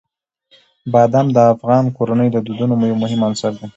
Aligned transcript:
بادام 0.91 1.27
د 1.35 1.37
افغان 1.53 1.85
کورنیو 1.97 2.33
د 2.33 2.37
دودونو 2.45 2.83
یو 2.89 2.99
مهم 3.03 3.21
عنصر 3.27 3.51
دی. 3.59 3.67